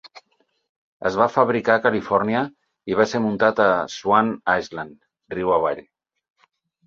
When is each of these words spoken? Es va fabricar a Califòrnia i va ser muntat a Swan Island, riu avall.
Es 1.09 1.17
va 1.19 1.25
fabricar 1.33 1.73
a 1.73 1.81
Califòrnia 1.83 2.39
i 2.93 2.97
va 3.01 3.05
ser 3.11 3.21
muntat 3.27 3.61
a 3.65 3.69
Swan 3.97 4.33
Island, 4.57 4.97
riu 5.35 5.53
avall. 5.59 5.83